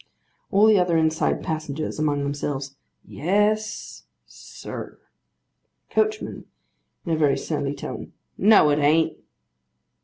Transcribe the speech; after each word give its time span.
ALL 0.49 0.65
THE 0.65 0.79
OTHER 0.79 0.97
INSIDE 0.97 1.43
PASSENGERS. 1.43 1.99
(Among 1.99 2.23
themselves.) 2.23 2.75
Yes, 3.05 4.05
sir. 4.25 4.97
COACHMAN. 5.91 6.45
(In 7.05 7.11
a 7.11 7.15
very 7.15 7.37
surly 7.37 7.75
tone.) 7.75 8.11
No 8.35 8.71
it 8.71 8.79
an't. 8.79 9.13